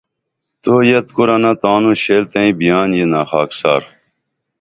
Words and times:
تو 0.61 0.73
یت 0.89 1.07
کُرنہ 1.15 1.53
تانوں 1.61 1.95
شیل 2.03 2.23
تئیں 2.31 2.53
بیان 2.59 2.89
ینا 2.99 3.21
خاکسار 3.31 3.81